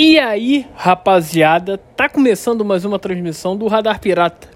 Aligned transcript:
E 0.00 0.16
aí, 0.16 0.64
rapaziada, 0.76 1.76
tá 1.96 2.08
começando 2.08 2.64
mais 2.64 2.84
uma 2.84 3.00
transmissão 3.00 3.56
do 3.56 3.66
Radar 3.66 3.98
Pirata, 3.98 4.46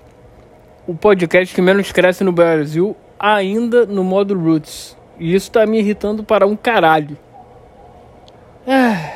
o 0.87 0.95
podcast 0.95 1.53
que 1.53 1.61
menos 1.61 1.91
cresce 1.91 2.22
no 2.22 2.30
Brasil, 2.30 2.96
ainda 3.19 3.85
no 3.85 4.05
modo 4.05 4.39
Roots. 4.39 4.97
E 5.19 5.35
isso 5.35 5.51
tá 5.51 5.67
me 5.67 5.81
irritando 5.81 6.23
para 6.23 6.47
um 6.47 6.55
caralho. 6.55 7.19
Ah, 8.65 9.15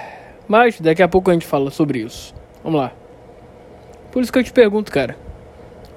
mas 0.49 0.81
daqui 0.81 1.01
a 1.01 1.07
pouco 1.07 1.31
a 1.31 1.33
gente 1.33 1.47
fala 1.47 1.71
sobre 1.71 2.01
isso. 2.01 2.35
Vamos 2.65 2.81
lá. 2.81 2.93
Por 4.11 4.21
isso 4.21 4.33
que 4.33 4.41
eu 4.41 4.43
te 4.43 4.53
pergunto, 4.53 4.91
cara. 4.91 5.17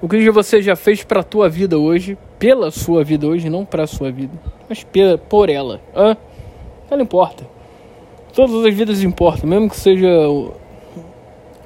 O 0.00 0.08
que 0.08 0.30
você 0.30 0.62
já 0.62 0.76
fez 0.76 1.02
pra 1.02 1.24
tua 1.24 1.48
vida 1.48 1.76
hoje, 1.76 2.16
pela 2.38 2.70
sua 2.70 3.02
vida 3.02 3.26
hoje, 3.26 3.50
não 3.50 3.64
pra 3.64 3.84
sua 3.84 4.12
vida, 4.12 4.38
mas 4.68 4.86
por 5.28 5.50
ela? 5.50 5.80
Hã? 5.92 6.16
Ela 6.88 7.02
importa. 7.02 7.58
Todas 8.32 8.64
as 8.64 8.74
vidas 8.74 9.02
importam, 9.02 9.48
mesmo 9.48 9.68
que 9.68 9.76
seja 9.76 10.08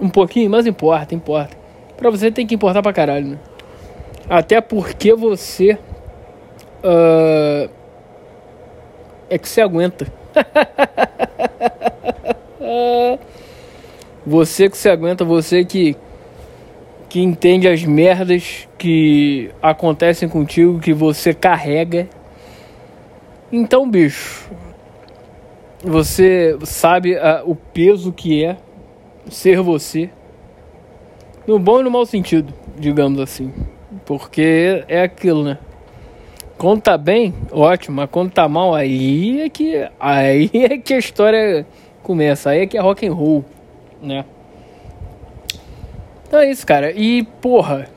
um 0.00 0.08
pouquinho, 0.08 0.50
mas 0.50 0.66
importa, 0.66 1.14
importa. 1.14 1.56
Pra 1.96 2.10
você 2.10 2.30
tem 2.30 2.46
que 2.46 2.54
importar 2.54 2.82
pra 2.82 2.92
caralho, 2.92 3.28
né? 3.28 3.38
Até 4.28 4.60
porque 4.60 5.14
você 5.14 5.78
uh, 6.82 7.70
é 9.28 9.38
que 9.38 9.48
se 9.48 9.60
aguenta. 9.60 10.06
você 14.26 14.68
que 14.68 14.76
se 14.76 14.88
aguenta, 14.88 15.24
você 15.24 15.64
que 15.64 15.96
que 17.14 17.20
entende 17.20 17.68
as 17.68 17.84
merdas 17.84 18.66
que 18.76 19.48
acontecem 19.62 20.28
contigo, 20.28 20.80
que 20.80 20.92
você 20.92 21.32
carrega. 21.32 22.08
Então, 23.52 23.88
bicho, 23.88 24.50
você 25.84 26.56
sabe 26.62 27.14
uh, 27.14 27.42
o 27.44 27.54
peso 27.54 28.12
que 28.12 28.44
é 28.44 28.56
ser 29.28 29.60
você. 29.60 30.10
No 31.46 31.58
bom 31.58 31.80
e 31.80 31.82
no 31.82 31.90
mau 31.90 32.06
sentido, 32.06 32.52
digamos 32.78 33.20
assim. 33.20 33.52
Porque 34.06 34.84
é 34.88 35.02
aquilo, 35.02 35.44
né? 35.44 35.58
Quando 36.56 36.80
tá 36.82 36.96
bem, 36.96 37.34
ótimo, 37.50 37.96
mas 37.96 38.08
quando 38.10 38.30
tá 38.30 38.48
mal, 38.48 38.74
aí 38.74 39.42
é 39.42 39.48
que 39.50 39.86
aí 40.00 40.50
é 40.54 40.78
que 40.78 40.94
a 40.94 40.98
história 40.98 41.66
começa, 42.02 42.50
aí 42.50 42.60
é 42.60 42.66
que 42.66 42.78
é 42.78 42.80
rock 42.80 43.06
and 43.06 43.12
roll, 43.12 43.44
né? 44.00 44.24
Então 46.26 46.40
é 46.40 46.50
isso, 46.50 46.66
cara. 46.66 46.92
E 46.92 47.24
porra, 47.42 47.88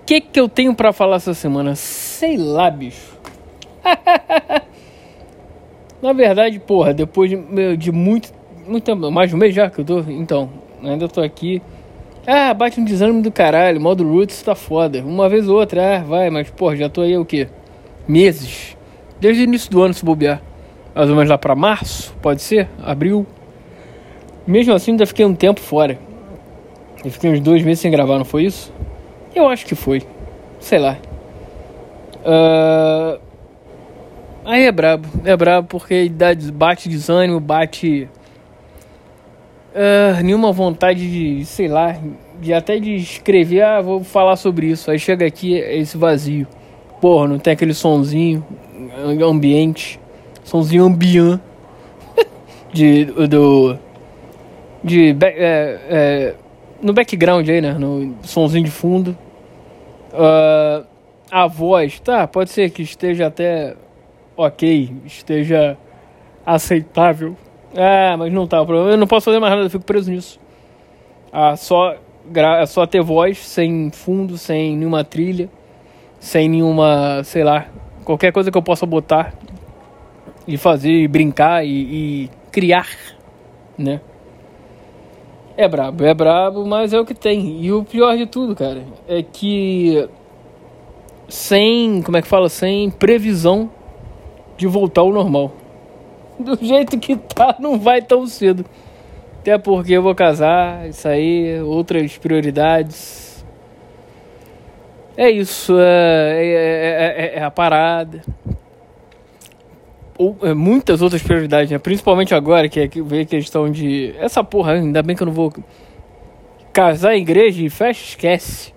o 0.00 0.04
que 0.06 0.20
que 0.20 0.40
eu 0.40 0.48
tenho 0.48 0.74
para 0.74 0.92
falar 0.92 1.16
essa 1.16 1.34
semana? 1.34 1.74
Sei 1.74 2.36
lá, 2.36 2.70
bicho. 2.70 3.16
Na 6.02 6.12
verdade, 6.12 6.58
porra, 6.58 6.92
depois 6.92 7.30
de, 7.30 7.76
de 7.76 7.92
muito, 7.92 8.32
muito 8.66 8.84
tempo, 8.84 9.10
mais 9.10 9.30
de 9.30 9.36
um 9.36 9.38
mês 9.38 9.54
já 9.54 9.70
que 9.70 9.80
eu 9.80 9.84
tô, 9.84 10.00
então, 10.00 10.50
ainda 10.82 11.08
tô 11.08 11.20
aqui. 11.20 11.62
Ah, 12.26 12.52
bate 12.52 12.80
um 12.80 12.84
desânimo 12.84 13.22
do 13.22 13.30
caralho, 13.30 13.80
modo 13.80 14.06
Roots 14.06 14.42
tá 14.42 14.54
foda. 14.54 15.02
Uma 15.04 15.28
vez 15.28 15.48
ou 15.48 15.58
outra, 15.58 15.96
ah, 15.96 15.98
vai, 16.02 16.28
mas 16.28 16.50
porra, 16.50 16.76
já 16.76 16.88
tô 16.88 17.02
aí 17.02 17.16
o 17.16 17.24
quê? 17.24 17.48
Meses. 18.06 18.76
Desde 19.20 19.42
o 19.42 19.44
início 19.44 19.70
do 19.70 19.82
ano 19.82 19.94
se 19.94 20.04
bobear. 20.04 20.42
Mais 20.94 21.08
ou 21.08 21.14
menos 21.14 21.30
lá 21.30 21.38
pra 21.38 21.54
março, 21.54 22.14
pode 22.20 22.42
ser? 22.42 22.68
Abril. 22.82 23.26
Mesmo 24.46 24.74
assim, 24.74 24.92
ainda 24.92 25.06
fiquei 25.06 25.24
um 25.24 25.34
tempo 25.34 25.60
fora. 25.60 25.98
Eu 27.04 27.10
fiquei 27.10 27.30
uns 27.30 27.40
dois 27.40 27.62
meses 27.62 27.80
sem 27.80 27.90
gravar, 27.90 28.18
não 28.18 28.24
foi 28.24 28.44
isso? 28.44 28.72
Eu 29.34 29.48
acho 29.48 29.64
que 29.64 29.74
foi. 29.74 30.02
Sei 30.58 30.78
lá. 30.78 30.96
Uh, 32.24 33.20
Aí 34.46 34.62
é 34.62 34.70
brabo, 34.70 35.08
é 35.24 35.36
brabo 35.36 35.66
porque 35.66 36.08
dá, 36.08 36.28
bate 36.52 36.88
desânimo, 36.88 37.40
bate. 37.40 38.08
Uh, 39.74 40.22
nenhuma 40.22 40.52
vontade 40.52 41.10
de, 41.10 41.44
sei 41.44 41.66
lá, 41.66 41.96
de 42.40 42.54
até 42.54 42.78
de 42.78 42.94
escrever, 42.94 43.62
ah, 43.62 43.80
vou 43.80 44.04
falar 44.04 44.36
sobre 44.36 44.68
isso. 44.68 44.88
Aí 44.88 45.00
chega 45.00 45.26
aqui 45.26 45.60
é 45.60 45.76
esse 45.76 45.98
vazio. 45.98 46.46
Porra, 47.00 47.26
não 47.26 47.40
tem 47.40 47.54
aquele 47.54 47.74
sonzinho 47.74 48.46
ambiente, 49.20 49.98
sonzinho 50.44 50.84
ambiente 50.84 51.42
de 52.72 53.04
do 53.04 53.76
de 54.82 55.16
é, 55.22 55.80
é, 55.88 56.34
no 56.80 56.92
background 56.92 57.48
aí, 57.48 57.60
né, 57.60 57.72
no 57.72 58.14
sonzinho 58.22 58.64
de 58.64 58.70
fundo. 58.70 59.18
Uh, 60.12 60.86
a 61.32 61.48
voz, 61.48 61.98
tá, 61.98 62.28
pode 62.28 62.50
ser 62.50 62.70
que 62.70 62.82
esteja 62.82 63.26
até 63.26 63.74
ok, 64.36 64.92
esteja 65.04 65.76
aceitável. 66.44 67.36
Ah, 67.74 68.16
mas 68.16 68.32
não 68.32 68.46
tá. 68.46 68.58
Eu 68.58 68.96
não 68.96 69.06
posso 69.06 69.24
fazer 69.24 69.38
mais 69.38 69.52
nada, 69.52 69.66
eu 69.66 69.70
fico 69.70 69.84
preso 69.84 70.10
nisso. 70.10 70.38
Ah, 71.32 71.56
só, 71.56 71.96
é 72.34 72.66
só 72.66 72.86
ter 72.86 73.02
voz, 73.02 73.38
sem 73.38 73.90
fundo, 73.90 74.38
sem 74.38 74.76
nenhuma 74.76 75.04
trilha, 75.04 75.48
sem 76.18 76.48
nenhuma, 76.48 77.22
sei 77.24 77.44
lá, 77.44 77.66
qualquer 78.04 78.32
coisa 78.32 78.50
que 78.50 78.56
eu 78.56 78.62
possa 78.62 78.86
botar 78.86 79.34
e 80.46 80.56
fazer, 80.56 81.08
brincar 81.08 81.64
e, 81.66 81.70
e 81.70 82.30
criar, 82.50 82.88
né? 83.76 84.00
É 85.56 85.66
brabo, 85.66 86.04
é 86.04 86.14
brabo, 86.14 86.66
mas 86.66 86.92
é 86.92 87.00
o 87.00 87.04
que 87.04 87.14
tem. 87.14 87.62
E 87.62 87.72
o 87.72 87.82
pior 87.82 88.16
de 88.16 88.26
tudo, 88.26 88.54
cara, 88.54 88.84
é 89.08 89.22
que 89.22 90.08
sem, 91.28 92.02
como 92.02 92.16
é 92.16 92.22
que 92.22 92.28
fala, 92.28 92.48
sem 92.48 92.90
previsão 92.90 93.70
de 94.56 94.66
voltar 94.66 95.02
ao 95.02 95.12
normal. 95.12 95.52
Do 96.38 96.56
jeito 96.60 96.98
que 96.98 97.16
tá, 97.16 97.56
não 97.58 97.78
vai 97.78 98.02
tão 98.02 98.26
cedo. 98.26 98.64
Até 99.40 99.56
porque 99.58 99.92
eu 99.92 100.02
vou 100.02 100.14
casar, 100.14 100.88
isso 100.88 101.06
aí, 101.06 101.60
outras 101.60 102.18
prioridades. 102.18 103.44
É 105.16 105.30
isso, 105.30 105.78
é, 105.78 106.44
é, 106.44 107.36
é, 107.36 107.38
é 107.38 107.42
a 107.42 107.50
parada. 107.50 108.22
Ou 110.18 110.36
muitas 110.54 111.00
outras 111.00 111.22
prioridades, 111.22 111.70
né? 111.70 111.78
principalmente 111.78 112.34
agora 112.34 112.68
que, 112.68 112.80
é 112.80 112.88
que 112.88 113.02
veio 113.02 113.22
a 113.22 113.26
questão 113.26 113.70
de. 113.70 114.14
Essa 114.18 114.42
porra, 114.42 114.72
ainda 114.72 115.02
bem 115.02 115.14
que 115.14 115.22
eu 115.22 115.26
não 115.26 115.32
vou 115.32 115.52
casar 116.72 117.16
igreja 117.16 117.62
e 117.62 117.70
festa, 117.70 118.02
esquece. 118.02 118.74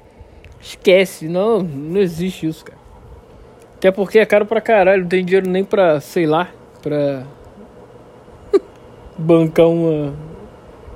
Esquece, 0.62 1.28
não, 1.28 1.64
não 1.64 2.00
existe 2.00 2.46
isso, 2.46 2.64
cara. 2.64 2.80
Até 3.80 3.92
porque 3.92 4.20
é 4.20 4.26
caro 4.26 4.46
pra 4.46 4.60
caralho, 4.60 5.04
não 5.04 5.08
tem 5.08 5.24
dinheiro 5.24 5.50
nem 5.50 5.64
pra, 5.64 6.02
sei 6.02 6.26
lá, 6.26 6.50
pra 6.82 7.24
bancar 9.18 9.68
uma, 9.68 10.14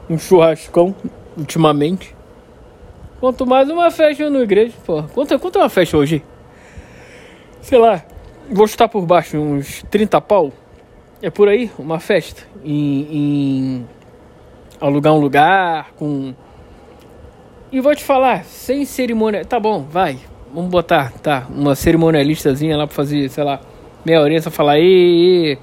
um 0.09 0.17
churrascão 0.17 0.93
ultimamente. 1.37 2.13
Quanto 3.21 3.45
mais 3.45 3.69
uma 3.69 3.89
festa 3.89 4.29
na 4.29 4.39
igreja, 4.39 4.73
pô. 4.85 5.01
Quanto, 5.13 5.39
quanto 5.39 5.59
é 5.59 5.61
uma 5.61 5.69
festa 5.69 5.95
hoje? 5.95 6.21
Sei 7.61 7.77
lá, 7.77 8.03
vou 8.51 8.67
chutar 8.67 8.89
por 8.89 9.05
baixo 9.05 9.37
uns 9.37 9.81
30 9.83 10.19
pau. 10.19 10.51
É 11.21 11.29
por 11.29 11.47
aí, 11.47 11.71
uma 11.79 12.01
festa. 12.01 12.43
Em, 12.65 13.07
em 13.09 13.89
alugar 14.81 15.13
um 15.13 15.19
lugar 15.21 15.93
com. 15.95 16.35
E 17.71 17.79
vou 17.79 17.95
te 17.95 18.03
falar, 18.03 18.43
sem 18.43 18.83
cerimônia. 18.83 19.45
Tá 19.45 19.57
bom, 19.57 19.83
vai 19.83 20.32
vamos 20.53 20.69
botar, 20.69 21.11
tá, 21.13 21.47
uma 21.49 21.75
cerimonialistazinha 21.75 22.77
lá 22.77 22.85
pra 22.85 22.95
fazer, 22.95 23.27
sei 23.29 23.43
lá, 23.43 23.59
meia 24.05 24.21
horinha, 24.21 24.41
só 24.41 24.51
falar, 24.51 24.79
e 24.79 25.57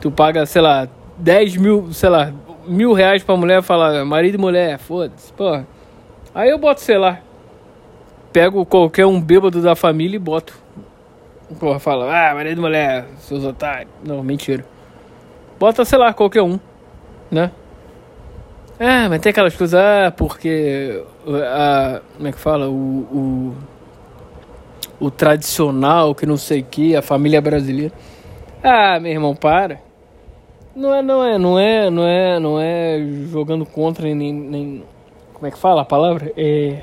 tu 0.00 0.10
paga, 0.10 0.44
sei 0.44 0.60
lá, 0.60 0.86
10 1.16 1.56
mil, 1.56 1.92
sei 1.92 2.10
lá, 2.10 2.32
mil 2.66 2.92
reais 2.92 3.24
pra 3.24 3.36
mulher 3.36 3.62
falar, 3.62 4.04
marido 4.04 4.34
e 4.34 4.38
mulher, 4.38 4.78
foda-se, 4.78 5.32
porra. 5.32 5.66
Aí 6.34 6.50
eu 6.50 6.58
boto, 6.58 6.80
sei 6.82 6.98
lá, 6.98 7.20
pego 8.32 8.66
qualquer 8.66 9.06
um 9.06 9.20
bêbado 9.20 9.62
da 9.62 9.74
família 9.74 10.16
e 10.16 10.20
boto. 10.20 10.54
Porra, 11.58 11.78
fala, 11.78 12.04
ah, 12.30 12.34
marido 12.34 12.58
e 12.58 12.60
mulher, 12.60 13.06
seus 13.20 13.42
otários. 13.42 13.90
Não, 14.04 14.22
mentira. 14.22 14.64
Bota, 15.58 15.84
sei 15.84 15.98
lá, 15.98 16.12
qualquer 16.12 16.42
um, 16.42 16.60
né? 17.30 17.50
Ah, 18.78 19.08
mas 19.08 19.20
tem 19.20 19.30
aquelas 19.30 19.56
coisas, 19.56 19.80
ah, 19.80 20.12
porque. 20.14 21.02
Ah, 21.26 22.00
como 22.16 22.28
é 22.28 22.32
que 22.32 22.38
fala? 22.38 22.68
o, 22.68 22.72
o 22.72 23.56
o 25.00 25.10
tradicional, 25.10 26.14
que 26.14 26.26
não 26.26 26.36
sei 26.36 26.60
o 26.60 26.64
que, 26.64 26.96
a 26.96 27.02
família 27.02 27.40
brasileira. 27.40 27.92
Ah, 28.62 28.98
meu 29.00 29.12
irmão, 29.12 29.34
para. 29.34 29.80
Não 30.74 30.94
é, 30.94 31.02
não 31.02 31.24
é, 31.24 31.38
não 31.38 31.58
é, 31.58 31.90
não 31.90 32.06
é, 32.06 32.40
não 32.40 32.60
é 32.60 32.98
jogando 33.30 33.66
contra 33.66 34.12
nem, 34.14 34.32
nem 34.32 34.84
como 35.34 35.46
é 35.46 35.50
que 35.50 35.58
fala 35.58 35.82
a 35.82 35.84
palavra? 35.84 36.32
É 36.36 36.82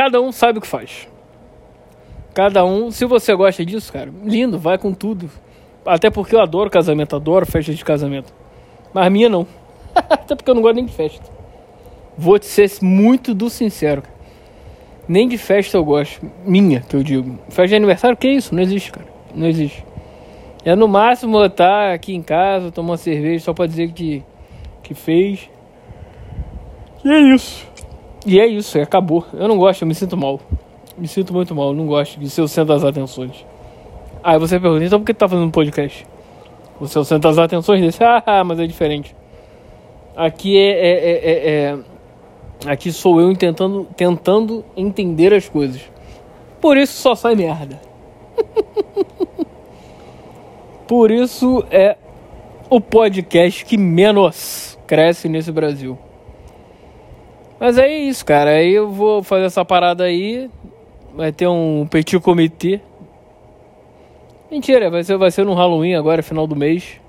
cada 0.00 0.18
um 0.18 0.32
sabe 0.32 0.58
o 0.58 0.62
que 0.62 0.66
faz. 0.66 1.06
Cada 2.32 2.64
um, 2.64 2.90
se 2.90 3.04
você 3.04 3.34
gosta 3.34 3.66
disso, 3.66 3.92
cara, 3.92 4.10
lindo, 4.24 4.58
vai 4.58 4.78
com 4.78 4.94
tudo. 4.94 5.30
Até 5.84 6.08
porque 6.08 6.34
eu 6.34 6.40
adoro 6.40 6.70
casamento, 6.70 7.14
adoro 7.14 7.44
festa 7.44 7.74
de 7.74 7.84
casamento. 7.84 8.32
Mas 8.94 9.12
minha 9.12 9.28
não. 9.28 9.46
Até 9.94 10.34
porque 10.34 10.50
eu 10.50 10.54
não 10.54 10.62
gosto 10.62 10.76
nem 10.76 10.86
de 10.86 10.92
festa. 10.94 11.30
Vou 12.16 12.38
te 12.38 12.46
ser 12.46 12.70
muito 12.80 13.34
do 13.34 13.50
sincero, 13.50 14.00
cara. 14.00 14.14
Nem 15.10 15.26
de 15.26 15.36
festa 15.36 15.76
eu 15.76 15.84
gosto. 15.84 16.24
Minha, 16.46 16.82
que 16.82 16.94
eu 16.94 17.02
digo. 17.02 17.36
Festa 17.48 17.66
de 17.66 17.74
aniversário, 17.74 18.16
que 18.16 18.28
isso? 18.28 18.54
Não 18.54 18.62
existe, 18.62 18.92
cara. 18.92 19.08
Não 19.34 19.48
existe. 19.48 19.84
É 20.64 20.76
no 20.76 20.86
máximo 20.86 21.44
estar 21.44 21.92
aqui 21.92 22.14
em 22.14 22.22
casa, 22.22 22.70
tomar 22.70 22.90
uma 22.92 22.96
cerveja 22.96 23.46
só 23.46 23.52
pra 23.52 23.66
dizer 23.66 23.90
que, 23.90 24.22
que 24.84 24.94
fez. 24.94 25.50
E 27.04 27.10
é 27.10 27.18
isso. 27.34 27.66
E 28.24 28.38
é 28.38 28.46
isso, 28.46 28.78
acabou. 28.78 29.26
Eu 29.34 29.48
não 29.48 29.58
gosto, 29.58 29.82
eu 29.82 29.88
me 29.88 29.96
sinto 29.96 30.16
mal. 30.16 30.38
Me 30.96 31.08
sinto 31.08 31.32
muito 31.32 31.56
mal, 31.56 31.74
não 31.74 31.88
gosto 31.88 32.20
de 32.20 32.30
ser 32.30 32.42
o 32.42 32.46
centro 32.46 32.72
das 32.72 32.84
atenções. 32.84 33.44
Aí 34.22 34.38
você 34.38 34.60
pergunta, 34.60 34.84
então 34.84 35.00
por 35.00 35.06
que 35.06 35.12
tu 35.12 35.16
tá 35.16 35.28
fazendo 35.28 35.48
um 35.48 35.50
podcast? 35.50 36.06
Você 36.78 36.96
é 36.96 37.00
o 37.00 37.04
centro 37.04 37.28
das 37.28 37.36
atenções 37.36 37.80
desse? 37.80 37.98
Ah, 38.04 38.44
mas 38.44 38.60
é 38.60 38.66
diferente. 38.68 39.16
Aqui 40.14 40.56
é, 40.56 40.70
é, 40.70 40.90
é, 40.92 41.12
é, 41.12 41.62
é 41.72 41.78
Aqui 42.66 42.92
sou 42.92 43.20
eu 43.20 43.34
tentando, 43.34 43.86
tentando 43.96 44.64
entender 44.76 45.32
as 45.32 45.48
coisas. 45.48 45.80
Por 46.60 46.76
isso 46.76 46.92
só 46.92 47.14
sai 47.14 47.34
merda. 47.34 47.80
Por 50.86 51.10
isso 51.10 51.64
é 51.70 51.96
o 52.68 52.80
podcast 52.80 53.64
que 53.64 53.78
menos 53.78 54.78
cresce 54.86 55.28
nesse 55.28 55.50
Brasil. 55.50 55.98
Mas 57.58 57.78
é 57.78 57.88
isso, 57.88 58.24
cara. 58.24 58.50
Aí 58.50 58.72
eu 58.72 58.90
vou 58.90 59.22
fazer 59.22 59.44
essa 59.44 59.64
parada 59.64 60.04
aí. 60.04 60.50
Vai 61.14 61.32
ter 61.32 61.46
um 61.46 61.86
petit 61.86 62.18
comitê. 62.20 62.80
Mentira, 64.50 64.90
vai 64.90 65.04
ser, 65.04 65.16
vai 65.16 65.30
ser 65.30 65.44
no 65.44 65.54
Halloween 65.54 65.94
agora, 65.94 66.22
final 66.22 66.46
do 66.46 66.56
mês. 66.56 67.00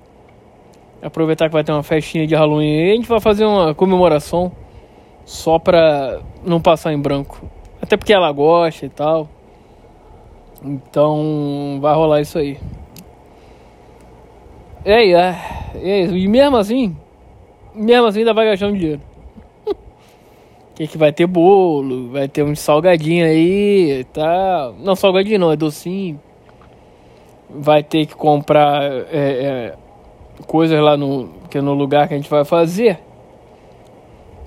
Aproveitar 1.01 1.47
que 1.47 1.53
vai 1.53 1.63
ter 1.63 1.71
uma 1.71 1.83
festinha 1.83 2.27
de 2.27 2.35
Halloween 2.35 2.83
aí. 2.83 2.91
A 2.91 2.95
gente 2.95 3.07
vai 3.07 3.19
fazer 3.19 3.45
uma 3.45 3.73
comemoração. 3.73 4.51
Só 5.25 5.59
pra 5.59 6.19
não 6.43 6.61
passar 6.61 6.93
em 6.93 6.99
branco. 6.99 7.41
Até 7.81 7.97
porque 7.97 8.13
ela 8.13 8.31
gosta 8.31 8.85
e 8.85 8.89
tal. 8.89 9.27
Então 10.63 11.79
vai 11.81 11.93
rolar 11.95 12.21
isso 12.21 12.37
aí. 12.37 12.57
É, 14.85 15.11
é, 15.11 16.03
isso. 16.03 16.15
E 16.15 16.27
mesmo 16.27 16.57
assim, 16.57 16.95
mesmo 17.73 18.07
assim 18.07 18.19
ainda 18.19 18.33
vai 18.33 18.45
gastar 18.45 18.67
um 18.67 18.73
dinheiro. 18.73 19.01
que 20.75 20.87
que 20.87 20.97
vai 20.97 21.11
ter 21.11 21.25
bolo, 21.25 22.09
vai 22.09 22.27
ter 22.27 22.43
um 22.43 22.55
salgadinho 22.55 23.25
aí 23.25 23.99
e 23.99 24.03
tal. 24.05 24.73
Não, 24.79 24.95
salgadinho 24.95 25.39
não, 25.39 25.51
é 25.51 25.55
docinho. 25.55 26.19
Vai 27.49 27.83
ter 27.83 28.05
que 28.05 28.15
comprar 28.15 28.83
é, 28.83 29.07
é, 29.11 29.73
coisas 30.47 30.79
lá 30.79 30.95
no, 30.95 31.29
que 31.49 31.57
é 31.57 31.61
no 31.61 31.73
lugar 31.73 32.07
que 32.07 32.13
a 32.13 32.17
gente 32.17 32.29
vai 32.29 32.45
fazer. 32.45 32.99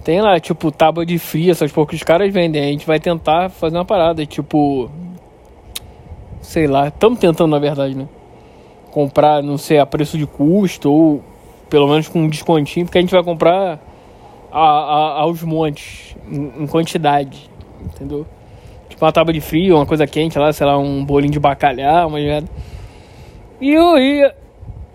Tem 0.05 0.21
lá, 0.21 0.39
tipo, 0.39 0.71
tábua 0.71 1.05
de 1.07 1.19
frio, 1.19 1.51
essas 1.51 1.73
poucas 1.73 2.03
caras 2.03 2.33
vendem. 2.33 2.63
A 2.63 2.67
gente 2.67 2.87
vai 2.87 3.01
tentar 3.01 3.49
fazer 3.49 3.77
uma 3.77 3.85
parada, 3.85 4.25
tipo. 4.27 4.91
Sei 6.43 6.67
lá, 6.67 6.89
estamos 6.89 7.19
tentando 7.19 7.51
na 7.51 7.59
verdade, 7.59 7.97
né? 7.97 8.07
comprar, 8.95 9.43
não 9.43 9.59
sei, 9.59 9.81
a 9.81 9.85
preço 9.85 10.17
de 10.17 10.25
custo 10.25 10.89
ou 10.89 11.25
pelo 11.69 11.89
menos 11.89 12.07
com 12.07 12.21
um 12.21 12.29
descontinho, 12.29 12.87
porque 12.87 12.99
a 12.99 13.01
gente 13.01 13.11
vai 13.11 13.25
comprar 13.25 13.81
a, 14.53 14.61
a, 14.61 15.21
aos 15.23 15.43
montes, 15.43 16.15
em, 16.31 16.63
em, 16.63 16.67
quantidade, 16.69 17.51
entendeu? 17.83 18.25
Tipo 18.89 19.05
uma 19.05 19.11
tábua 19.11 19.33
de 19.33 19.41
frio, 19.41 19.75
uma 19.75 19.85
coisa 19.85 20.07
quente 20.07 20.39
lá, 20.39 20.53
sei 20.53 20.65
lá, 20.65 20.79
um 20.79 21.05
bolinho 21.05 21.33
de 21.33 21.41
bacalhau, 21.41 22.07
uma 22.07 22.19
merda. 22.19 22.49
E, 23.61 23.75
e 23.75 24.33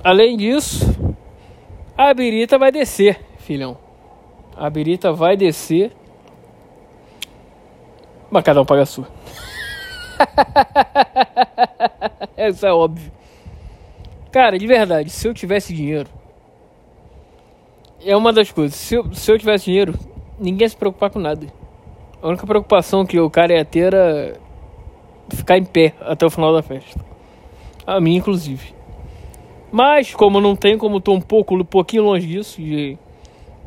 além 0.01 0.37
disso, 0.37 1.13
a 1.97 2.13
birita 2.13 2.57
vai 2.57 2.71
descer, 2.71 3.19
filhão. 3.39 3.75
A 4.59 4.69
birita 4.69 5.13
vai 5.13 5.37
descer. 5.37 5.93
Mas 8.29 8.43
cada 8.43 8.61
um 8.61 8.65
paga 8.65 8.81
a 8.81 8.85
sua. 8.85 9.07
Isso 12.37 12.67
é 12.67 12.73
óbvio. 12.73 13.09
Cara, 14.33 14.59
de 14.59 14.67
verdade, 14.67 15.09
se 15.09 15.25
eu 15.25 15.33
tivesse 15.33 15.73
dinheiro. 15.73 16.09
É 18.03 18.13
uma 18.17 18.33
das 18.33 18.51
coisas. 18.51 18.75
Se 18.75 18.95
eu, 18.95 19.13
se 19.13 19.31
eu 19.31 19.39
tivesse 19.39 19.65
dinheiro, 19.65 19.93
ninguém 20.37 20.65
ia 20.65 20.69
se 20.69 20.75
preocupar 20.75 21.09
com 21.09 21.19
nada. 21.19 21.47
A 22.21 22.27
única 22.27 22.45
preocupação 22.45 23.05
que 23.05 23.17
o 23.17 23.29
cara 23.29 23.53
ia 23.53 23.63
ter 23.63 23.93
era 23.93 24.37
ficar 25.29 25.57
em 25.57 25.63
pé 25.63 25.93
até 26.01 26.25
o 26.25 26.29
final 26.29 26.53
da 26.53 26.61
festa. 26.61 26.99
A 27.87 28.01
mim, 28.01 28.17
inclusive. 28.17 28.73
Mas, 29.71 30.13
como 30.13 30.41
não 30.41 30.53
tem, 30.53 30.77
como 30.77 30.99
tô 30.99 31.13
um 31.13 31.21
pouco, 31.21 31.55
um 31.55 31.63
pouquinho 31.63 32.03
longe 32.03 32.27
disso, 32.27 32.59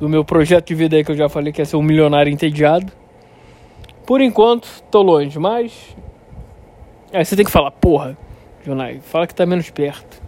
do 0.03 0.09
meu 0.09 0.25
projeto 0.25 0.67
de 0.67 0.75
vida 0.75 0.97
aí 0.97 1.05
que 1.05 1.13
eu 1.13 1.17
já 1.17 1.29
falei 1.29 1.53
que 1.53 1.63
é 1.63 1.65
ser 1.65 1.77
um 1.77 1.83
milionário 1.83 2.29
entediado. 2.29 2.93
Por 4.05 4.21
enquanto, 4.21 4.83
tô 4.91 5.01
longe, 5.01 5.39
mas. 5.39 5.97
Aí 7.13 7.25
você 7.25 7.37
tem 7.37 7.45
que 7.45 7.53
falar, 7.53 7.71
porra, 7.71 8.19
Jonai, 8.67 8.99
fala 9.01 9.29
que 9.29 9.35
tá 9.35 9.47
menos 9.47 9.71
perto. 9.71 10.21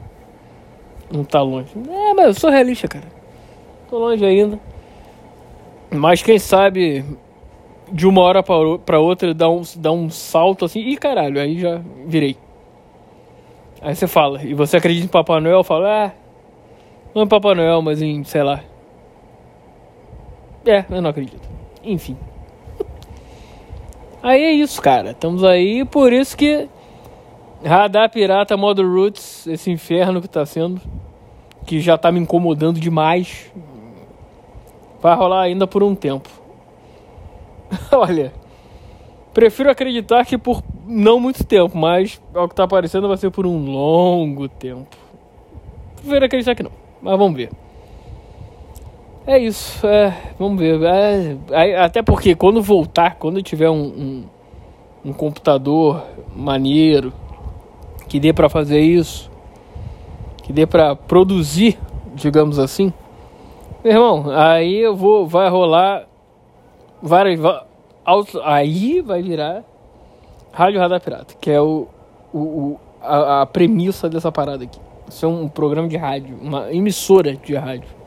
Não 1.10 1.24
tá 1.24 1.42
longe. 1.42 1.72
É, 1.90 2.14
mas 2.14 2.26
eu 2.26 2.34
sou 2.34 2.50
realista, 2.50 2.86
cara. 2.86 3.06
Tô 3.90 3.98
longe 3.98 4.24
ainda. 4.24 4.60
Mas 5.90 6.22
quem 6.22 6.38
sabe 6.38 7.04
de 7.90 8.06
uma 8.06 8.22
hora 8.22 8.44
pra 8.44 9.00
outra 9.00 9.34
dá 9.34 9.50
um, 9.50 9.62
dá 9.74 9.90
um 9.90 10.08
salto 10.08 10.66
assim. 10.66 10.82
Ih, 10.82 10.96
caralho, 10.96 11.40
aí 11.40 11.58
já 11.58 11.80
virei. 12.06 12.36
Aí 13.82 13.96
você 13.96 14.06
fala, 14.06 14.40
e 14.44 14.54
você 14.54 14.76
acredita 14.76 15.06
em 15.06 15.08
Papai 15.08 15.40
Noel? 15.40 15.56
Eu 15.56 15.64
falo, 15.64 15.84
ah, 15.84 16.12
não 17.12 17.24
em 17.24 17.28
Papai 17.28 17.56
Noel, 17.56 17.82
mas 17.82 18.00
em, 18.00 18.22
sei 18.22 18.44
lá. 18.44 18.62
É, 20.66 20.84
eu 20.90 21.02
não 21.02 21.10
acredito. 21.10 21.48
Enfim. 21.82 22.16
Aí 24.22 24.42
é 24.42 24.52
isso, 24.52 24.80
cara. 24.80 25.10
Estamos 25.10 25.44
aí, 25.44 25.84
por 25.84 26.12
isso 26.12 26.36
que 26.36 26.68
Radar 27.64 28.10
Pirata 28.10 28.56
Modo 28.56 28.82
Roots, 28.82 29.46
esse 29.46 29.70
inferno 29.70 30.20
que 30.22 30.28
tá 30.28 30.44
sendo, 30.46 30.80
que 31.66 31.80
já 31.80 31.98
tá 31.98 32.10
me 32.10 32.20
incomodando 32.20 32.80
demais, 32.80 33.52
vai 35.00 35.14
rolar 35.14 35.42
ainda 35.42 35.66
por 35.66 35.82
um 35.82 35.94
tempo. 35.94 36.28
Olha, 37.92 38.32
prefiro 39.34 39.70
acreditar 39.70 40.24
que 40.24 40.38
por 40.38 40.62
não 40.86 41.20
muito 41.20 41.44
tempo, 41.44 41.76
mas 41.76 42.20
ao 42.34 42.48
que 42.48 42.54
tá 42.54 42.64
aparecendo 42.64 43.08
vai 43.08 43.16
ser 43.18 43.30
por 43.30 43.46
um 43.46 43.70
longo 43.70 44.48
tempo. 44.48 44.88
Prefiro 45.96 46.24
acreditar 46.24 46.54
que 46.54 46.62
não, 46.62 46.72
mas 47.02 47.18
vamos 47.18 47.36
ver. 47.36 47.50
É 49.26 49.38
isso, 49.38 49.86
é, 49.86 50.34
vamos 50.38 50.58
ver. 50.58 50.78
É, 51.50 51.78
até 51.78 52.02
porque 52.02 52.34
quando 52.34 52.60
voltar, 52.60 53.16
quando 53.16 53.42
tiver 53.42 53.70
um, 53.70 53.82
um, 53.82 54.24
um 55.06 55.12
computador 55.14 56.04
maneiro, 56.36 57.10
que 58.06 58.20
dê 58.20 58.34
para 58.34 58.50
fazer 58.50 58.80
isso, 58.80 59.30
que 60.42 60.52
dê 60.52 60.66
para 60.66 60.94
produzir, 60.94 61.78
digamos 62.14 62.58
assim. 62.58 62.92
Meu 63.82 63.94
irmão, 63.94 64.24
aí 64.30 64.76
eu 64.76 64.94
vou, 64.94 65.26
vai 65.26 65.48
rolar 65.48 66.04
várias, 67.02 67.40
aí 68.44 69.00
vai 69.00 69.22
virar 69.22 69.64
Rádio 70.52 70.80
Radar 70.80 71.00
Pirata, 71.00 71.34
que 71.40 71.50
é 71.50 71.60
o, 71.60 71.88
o 72.32 72.76
a, 73.00 73.42
a, 73.42 73.46
premissa 73.46 74.08
dessa 74.08 74.30
parada 74.30 74.64
aqui. 74.64 74.78
Isso 75.08 75.24
é 75.24 75.28
um 75.28 75.48
programa 75.48 75.88
de 75.88 75.96
rádio, 75.96 76.36
uma 76.40 76.72
emissora 76.72 77.34
de 77.34 77.54
rádio. 77.54 78.03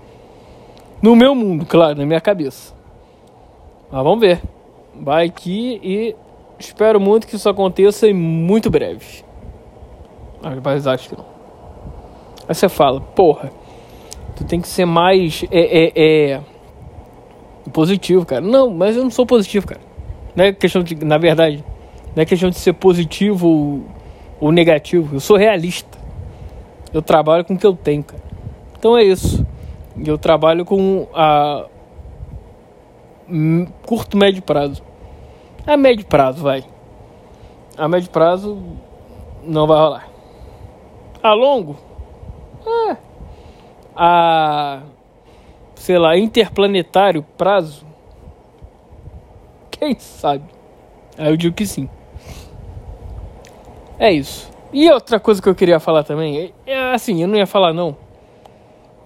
No 1.01 1.15
meu 1.15 1.35
mundo, 1.35 1.65
claro, 1.65 1.97
na 1.97 2.05
minha 2.05 2.21
cabeça. 2.21 2.73
Mas 3.91 4.03
vamos 4.03 4.19
ver. 4.19 4.41
Vai 4.99 5.27
aqui 5.27 5.79
e 5.83 6.15
espero 6.59 6.99
muito 6.99 7.27
que 7.27 7.35
isso 7.35 7.47
aconteça 7.47 8.07
em 8.07 8.13
muito 8.13 8.69
breve. 8.69 9.23
Mas 10.63 10.87
acho 10.87 11.09
que 11.09 11.17
não. 11.17 11.25
Aí 12.47 12.55
você 12.55 12.69
fala, 12.69 13.01
porra, 13.01 13.51
tu 14.35 14.43
tem 14.43 14.61
que 14.61 14.67
ser 14.67 14.85
mais 14.85 15.43
é, 15.51 15.85
é, 15.85 15.91
é, 16.33 16.41
positivo, 17.73 18.25
cara. 18.25 18.41
Não, 18.41 18.69
mas 18.69 18.95
eu 18.95 19.03
não 19.03 19.11
sou 19.11 19.25
positivo, 19.25 19.67
cara. 19.67 19.81
Não 20.35 20.45
é 20.45 20.53
questão 20.53 20.81
de, 20.81 20.95
na 21.03 21.17
verdade, 21.17 21.63
não 22.15 22.21
é 22.21 22.25
questão 22.25 22.49
de 22.49 22.57
ser 22.57 22.73
positivo 22.73 23.47
ou, 23.47 23.85
ou 24.39 24.51
negativo. 24.51 25.15
Eu 25.15 25.19
sou 25.19 25.37
realista. 25.37 25.97
Eu 26.93 27.01
trabalho 27.01 27.43
com 27.43 27.53
o 27.53 27.57
que 27.57 27.65
eu 27.65 27.75
tenho, 27.75 28.03
cara. 28.03 28.23
Então 28.77 28.97
é 28.97 29.03
isso. 29.03 29.45
Eu 30.05 30.17
trabalho 30.17 30.63
com 30.65 31.07
a 31.13 31.65
curto 33.85 34.17
médio 34.17 34.41
prazo. 34.41 34.83
A 35.65 35.75
médio 35.75 36.05
prazo, 36.05 36.41
vai. 36.41 36.63
A 37.77 37.87
médio 37.87 38.09
prazo 38.09 38.57
não 39.43 39.67
vai 39.67 39.77
rolar 39.77 40.17
a 41.21 41.33
longo, 41.33 41.77
é, 42.65 42.97
a 43.95 44.81
sei 45.75 45.97
lá, 45.97 46.17
interplanetário 46.17 47.23
prazo, 47.37 47.85
quem 49.71 49.97
sabe? 49.99 50.45
Aí 51.17 51.29
eu 51.29 51.37
digo 51.37 51.55
que 51.55 51.65
sim. 51.65 51.89
É 53.99 54.11
isso. 54.11 54.51
E 54.71 54.89
outra 54.91 55.19
coisa 55.19 55.41
que 55.41 55.49
eu 55.49 55.55
queria 55.55 55.79
falar 55.79 56.03
também, 56.03 56.53
é, 56.65 56.71
é 56.71 56.93
assim, 56.93 57.21
eu 57.21 57.27
não 57.27 57.35
ia 57.35 57.47
falar 57.47 57.73
não, 57.73 57.95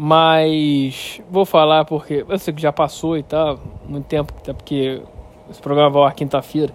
mas 0.03 1.21
vou 1.29 1.45
falar 1.45 1.85
porque 1.85 2.25
eu 2.27 2.39
sei 2.39 2.51
que 2.51 2.59
já 2.59 2.73
passou 2.73 3.15
e 3.15 3.21
tal, 3.21 3.59
muito 3.87 4.07
tempo, 4.07 4.33
até 4.35 4.51
porque 4.51 4.99
esse 5.47 5.61
programa 5.61 5.91
vai 5.91 6.03
ao 6.05 6.11
quinta-feira. 6.11 6.73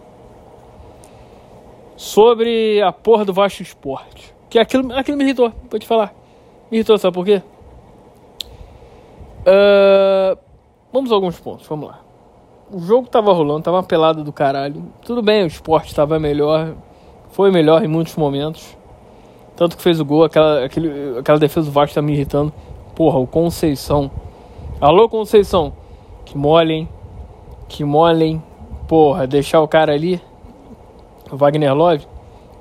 Sobre 1.96 2.80
a 2.80 2.92
porra 2.92 3.24
do 3.24 3.32
Vasco 3.32 3.62
Esporte. 3.62 4.32
Que 4.48 4.60
aquilo, 4.60 4.94
aquilo 4.94 5.18
me 5.18 5.24
irritou, 5.24 5.52
vou 5.68 5.80
te 5.80 5.88
falar. 5.88 6.14
Me 6.70 6.76
irritou, 6.78 6.96
sabe 6.98 7.14
por 7.14 7.24
quê? 7.24 7.42
Uh, 9.42 10.38
vamos 10.92 11.10
a 11.10 11.14
alguns 11.16 11.40
pontos, 11.40 11.66
vamos 11.66 11.88
lá. 11.88 11.98
O 12.70 12.78
jogo 12.78 13.08
tava 13.08 13.32
rolando, 13.32 13.62
tava 13.62 13.78
uma 13.78 13.82
pelada 13.82 14.22
do 14.22 14.32
caralho. 14.32 14.84
Tudo 15.04 15.20
bem, 15.20 15.42
o 15.42 15.48
esporte 15.48 15.92
tava 15.92 16.20
melhor. 16.20 16.76
Foi 17.30 17.50
melhor 17.50 17.84
em 17.84 17.88
muitos 17.88 18.14
momentos. 18.14 18.78
Tanto 19.56 19.76
que 19.76 19.82
fez 19.82 19.98
o 19.98 20.04
gol, 20.04 20.22
aquela, 20.22 20.64
aquele, 20.64 21.18
aquela 21.18 21.40
defesa 21.40 21.66
do 21.66 21.72
Vasco 21.72 21.92
tá 21.92 22.00
me 22.00 22.12
irritando. 22.12 22.52
Porra, 22.96 23.18
o 23.18 23.26
Conceição. 23.26 24.10
Alô, 24.80 25.06
Conceição. 25.06 25.74
Que 26.24 26.36
molhem. 26.36 26.88
Que 27.68 27.84
molhem. 27.84 28.42
Porra, 28.88 29.26
deixar 29.26 29.60
o 29.60 29.68
cara 29.68 29.92
ali. 29.92 30.18
O 31.30 31.36
Wagner 31.36 31.74
Love. 31.74 32.06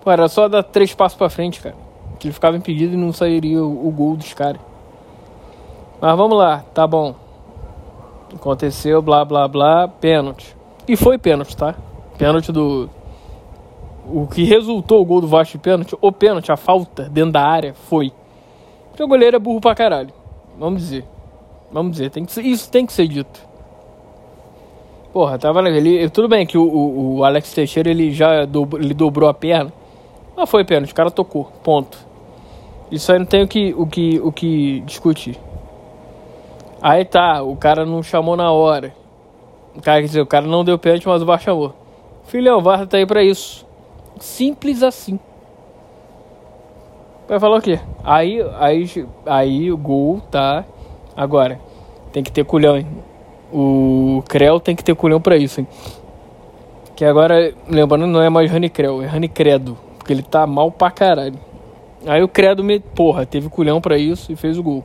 Pô, 0.04 0.12
era 0.12 0.28
só 0.28 0.50
dar 0.50 0.62
três 0.62 0.94
passos 0.94 1.18
pra 1.18 1.30
frente, 1.30 1.62
cara. 1.62 1.76
Que 2.20 2.28
ele 2.28 2.34
ficava 2.34 2.58
impedido 2.58 2.96
e 2.96 2.98
não 2.98 3.14
sairia 3.14 3.64
o, 3.64 3.88
o 3.88 3.92
gol 3.92 4.18
dos 4.18 4.34
caras. 4.34 4.60
Mas 6.02 6.18
vamos 6.18 6.38
lá, 6.38 6.66
tá 6.74 6.86
bom. 6.86 7.16
Aconteceu, 8.36 9.02
blá 9.02 9.24
blá 9.24 9.48
blá, 9.48 9.88
pênalti. 9.88 10.54
E 10.86 10.98
foi 10.98 11.18
pênalti, 11.18 11.56
tá? 11.56 11.76
Pênalti 12.18 12.52
do. 12.52 12.90
O 14.08 14.28
que 14.28 14.44
resultou 14.44 15.02
o 15.02 15.06
gol 15.06 15.22
do 15.22 15.28
Vasco 15.28 15.54
de 15.54 15.60
pênalti, 15.60 15.96
o 16.02 16.12
pênalti, 16.12 16.52
a 16.52 16.58
falta 16.58 17.04
dentro 17.04 17.32
da 17.32 17.42
área, 17.42 17.74
foi. 17.74 18.12
Porque 18.90 19.02
o 19.02 19.08
goleiro 19.08 19.38
é 19.38 19.40
burro 19.40 19.62
pra 19.62 19.74
caralho. 19.74 20.25
Vamos 20.58 20.82
dizer. 20.82 21.06
Vamos 21.72 21.94
dizer, 21.94 22.10
tem 22.10 22.26
que 22.26 22.32
ser, 22.32 22.42
isso 22.44 22.70
tem 22.72 22.86
que 22.86 22.94
ser 22.94 23.08
dito. 23.08 23.40
Porra, 25.12 25.38
tava 25.38 25.68
ele, 25.70 26.10
tudo 26.10 26.28
bem 26.28 26.46
que 26.46 26.58
o, 26.58 26.64
o, 26.64 27.16
o 27.18 27.24
Alex 27.24 27.54
Teixeira 27.54 27.90
ele 27.90 28.12
já 28.12 28.46
dobrou, 28.46 28.82
ele 28.82 28.94
dobrou 28.94 29.30
a 29.30 29.34
perna. 29.34 29.72
Mas 30.36 30.50
foi 30.50 30.66
pênalti, 30.66 30.92
o 30.92 30.96
cara 30.96 31.10
tocou. 31.10 31.46
Ponto. 31.64 31.98
Isso 32.92 33.12
aí 33.12 33.20
não 33.20 33.26
tem 33.26 33.42
o 33.42 33.48
que, 33.48 33.74
o 33.78 33.88
que, 33.88 34.20
o 34.20 34.32
que 34.32 34.82
discutir. 34.82 35.40
Aí 36.82 37.04
tá, 37.04 37.42
o 37.42 37.56
cara 37.56 37.86
não 37.86 38.04
chamou 38.04 38.36
na 38.36 38.52
hora. 38.52 38.94
O 39.76 39.82
cara 39.82 40.02
quer 40.02 40.08
dizer, 40.08 40.22
o 40.22 40.26
cara 40.26 40.46
não 40.46 40.64
deu 40.64 40.78
pênalti, 40.78 41.08
mas 41.08 41.22
o 41.22 41.26
VAR 41.26 41.42
chamou. 41.42 41.74
Filhão, 42.26 42.60
o 42.60 42.62
VAR 42.62 42.86
tá 42.88 42.98
aí 42.98 43.06
pra 43.06 43.24
isso. 43.24 43.66
Simples 44.20 44.84
assim. 44.84 45.20
Vai 47.28 47.40
falar 47.40 47.58
o 47.58 47.62
quê? 47.62 47.80
Aí, 48.04 48.40
aí, 48.60 49.08
aí 49.26 49.72
o 49.72 49.78
gol 49.78 50.22
tá. 50.30 50.64
Agora, 51.18 51.60
tem 52.12 52.24
que 52.24 52.32
ter 52.32 52.46
culhão, 52.46 52.78
hein? 52.78 52.88
O 53.52 54.24
Creu 54.28 54.60
tem 54.60 54.76
que 54.76 54.84
ter 54.84 54.96
culhão 54.96 55.20
pra 55.20 55.36
isso, 55.36 55.60
hein? 55.60 55.68
Que 56.96 57.04
agora, 57.04 57.54
lembrando, 57.68 58.06
não 58.08 58.22
é 58.22 58.30
mais 58.30 58.50
Rani 58.52 58.70
Creu, 58.70 59.02
é 59.02 59.06
Rani 59.06 59.28
Credo. 59.28 59.78
Porque 59.98 60.14
ele 60.14 60.22
tá 60.22 60.46
mal 60.46 60.72
pra 60.72 60.92
caralho. 60.92 61.40
Aí 62.06 62.22
o 62.22 62.28
Credo, 62.28 62.64
me, 62.64 62.80
porra, 62.80 63.26
teve 63.26 63.50
culhão 63.50 63.82
pra 63.82 63.98
isso 63.98 64.32
e 64.32 64.36
fez 64.36 64.58
o 64.58 64.64
gol. 64.64 64.84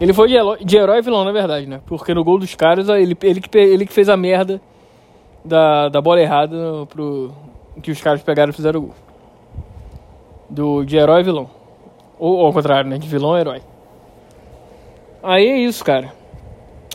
Ele 0.00 0.12
foi 0.12 0.28
de 0.28 0.76
herói, 0.76 0.98
e 0.98 1.02
vilão, 1.02 1.24
na 1.24 1.32
verdade, 1.32 1.66
né? 1.66 1.80
Porque 1.84 2.14
no 2.14 2.24
gol 2.24 2.38
dos 2.38 2.54
caras, 2.54 2.88
ele, 2.88 3.16
ele, 3.22 3.40
que, 3.40 3.58
ele 3.58 3.84
que 3.84 3.92
fez 3.92 4.08
a 4.08 4.16
merda 4.16 4.60
da, 5.44 5.88
da 5.88 6.00
bola 6.00 6.20
errada 6.20 6.56
pro, 6.88 7.32
que 7.82 7.90
os 7.90 8.00
caras 8.00 8.22
pegaram 8.22 8.50
e 8.50 8.54
fizeram 8.54 8.80
o 8.80 8.82
gol. 8.84 8.94
Do, 10.50 10.84
de 10.84 10.96
herói 10.96 11.22
vilão. 11.22 11.48
Ou 12.18 12.44
ao 12.44 12.52
contrário, 12.52 12.90
né? 12.90 12.98
De 12.98 13.08
vilão 13.08 13.38
herói. 13.38 13.62
Aí 15.22 15.46
é 15.46 15.58
isso, 15.58 15.84
cara. 15.84 16.12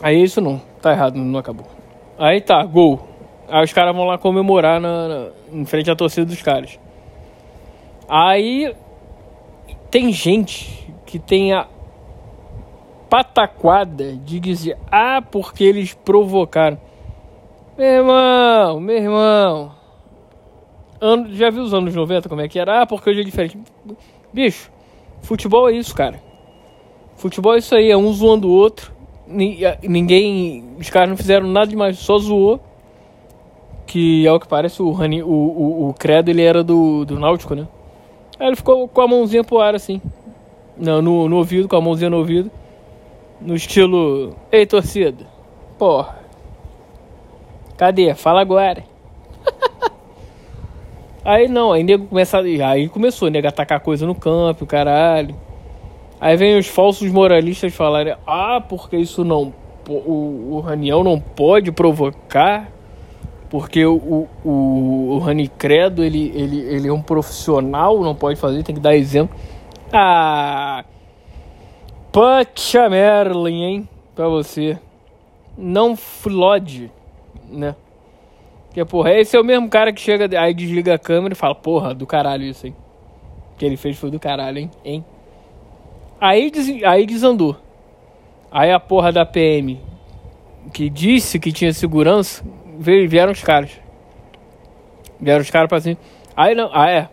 Aí 0.02 0.16
é 0.16 0.20
isso 0.20 0.40
não. 0.40 0.60
Tá 0.80 0.92
errado, 0.92 1.16
não 1.16 1.38
acabou. 1.38 1.66
Aí 2.18 2.40
tá, 2.40 2.62
gol. 2.64 3.00
Aí 3.48 3.64
os 3.64 3.72
caras 3.72 3.94
vão 3.94 4.04
lá 4.04 4.18
comemorar 4.18 4.80
na, 4.80 5.08
na, 5.08 5.28
em 5.52 5.64
frente 5.64 5.90
à 5.90 5.96
torcida 5.96 6.26
dos 6.26 6.42
caras. 6.42 6.78
Aí 8.08 8.74
tem 9.90 10.12
gente 10.12 10.92
que 11.04 11.18
tem 11.18 11.52
a 11.52 11.66
pataquada 13.08 14.12
de 14.16 14.40
dizer, 14.40 14.76
ah, 14.90 15.22
porque 15.22 15.64
eles 15.64 15.94
provocaram. 15.94 16.78
Meu 17.78 17.86
irmão, 17.86 18.80
meu 18.80 18.96
irmão. 18.96 19.75
Ano, 21.00 21.34
já 21.34 21.50
viu 21.50 21.62
os 21.62 21.74
anos 21.74 21.94
90 21.94 22.28
como 22.28 22.40
é 22.40 22.48
que 22.48 22.58
era? 22.58 22.82
Ah, 22.82 22.86
porque 22.86 23.10
hoje 23.10 23.20
é 23.20 23.24
diferente. 23.24 23.58
Bicho, 24.32 24.70
futebol 25.22 25.68
é 25.68 25.72
isso, 25.72 25.94
cara. 25.94 26.22
Futebol 27.16 27.54
é 27.54 27.58
isso 27.58 27.74
aí, 27.74 27.90
é 27.90 27.96
um 27.96 28.12
zoando 28.12 28.48
o 28.48 28.52
outro. 28.52 28.92
Ninguém. 29.26 30.64
Os 30.78 30.88
caras 30.88 31.08
não 31.08 31.16
fizeram 31.16 31.46
nada 31.46 31.66
demais, 31.66 31.98
só 31.98 32.18
zoou. 32.18 32.60
Que 33.86 34.26
é 34.26 34.32
o 34.32 34.40
que 34.40 34.48
parece, 34.48 34.82
o, 34.82 34.90
Rani, 34.90 35.22
o, 35.22 35.28
o, 35.28 35.88
o 35.88 35.94
Credo 35.94 36.28
ele 36.28 36.42
era 36.42 36.64
do, 36.64 37.04
do 37.04 37.18
Náutico, 37.18 37.54
né? 37.54 37.68
Aí 38.38 38.48
ele 38.48 38.56
ficou 38.56 38.88
com 38.88 39.00
a 39.00 39.08
mãozinha 39.08 39.44
pro 39.44 39.60
ar 39.60 39.74
assim. 39.74 40.00
Não, 40.76 41.00
no, 41.00 41.28
no 41.28 41.36
ouvido, 41.36 41.68
com 41.68 41.76
a 41.76 41.80
mãozinha 41.80 42.10
no 42.10 42.18
ouvido. 42.18 42.50
No 43.40 43.54
estilo, 43.54 44.34
ei 44.50 44.66
torcida, 44.66 45.26
porra, 45.78 46.18
cadê? 47.76 48.14
Fala 48.14 48.40
agora. 48.40 48.82
aí 51.26 51.48
não, 51.48 51.72
aí 51.72 51.82
nego 51.82 52.06
começa, 52.06 52.38
aí 52.38 52.88
começou, 52.88 53.28
nego 53.28 53.48
atacar 53.48 53.80
coisa 53.80 54.06
no 54.06 54.14
campo, 54.14 54.64
caralho. 54.66 55.34
Aí 56.20 56.36
vem 56.36 56.58
os 56.58 56.66
falsos 56.66 57.10
moralistas 57.10 57.74
falarem, 57.74 58.16
ah, 58.26 58.60
porque 58.66 58.96
isso 58.96 59.24
não, 59.24 59.52
o, 59.88 60.54
o 60.54 60.60
Raniel 60.60 61.04
não 61.04 61.20
pode 61.20 61.70
provocar, 61.70 62.70
porque 63.50 63.84
o, 63.84 64.26
o, 64.44 65.10
o 65.14 65.18
Rani 65.18 65.48
Credo, 65.48 66.02
ele, 66.02 66.32
ele, 66.34 66.60
ele 66.60 66.88
é 66.88 66.92
um 66.92 67.02
profissional, 67.02 68.00
não 68.00 68.14
pode 68.14 68.38
fazer, 68.40 68.62
tem 68.62 68.74
que 68.74 68.80
dar 68.80 68.96
exemplo. 68.96 69.36
Ah, 69.92 70.84
Pacha 72.12 72.88
Merlin, 72.88 73.62
hein? 73.62 73.88
Pra 74.14 74.26
você. 74.26 74.78
Não 75.56 75.94
flode, 75.94 76.90
né? 77.50 77.76
Que 78.76 78.84
porra, 78.84 79.10
esse 79.14 79.34
é 79.34 79.40
o 79.40 79.42
mesmo 79.42 79.70
cara 79.70 79.90
que 79.90 80.02
chega, 80.02 80.38
aí 80.38 80.52
desliga 80.52 80.92
a 80.92 80.98
câmera 80.98 81.32
e 81.32 81.34
fala, 81.34 81.54
porra, 81.54 81.94
do 81.94 82.06
caralho 82.06 82.42
isso, 82.42 82.66
hein? 82.66 82.76
O 83.54 83.56
que 83.56 83.64
ele 83.64 83.74
fez 83.74 83.96
foi 83.96 84.10
do 84.10 84.20
caralho, 84.20 84.58
hein? 84.58 84.70
hein? 84.84 85.04
Aí, 86.20 86.50
des, 86.50 86.84
aí 86.84 87.06
desandou. 87.06 87.56
Aí 88.52 88.70
a 88.70 88.78
porra 88.78 89.10
da 89.10 89.24
PM, 89.24 89.80
que 90.74 90.90
disse 90.90 91.38
que 91.38 91.52
tinha 91.52 91.72
segurança, 91.72 92.44
veio, 92.78 93.08
vieram 93.08 93.32
os 93.32 93.42
caras. 93.42 93.70
Vieram 95.18 95.40
os 95.40 95.48
caras 95.48 95.70
pra 95.70 95.80
cima. 95.80 95.96
Aí 96.36 96.54
não, 96.54 96.68
ah 96.70 96.90
é. 96.90 97.08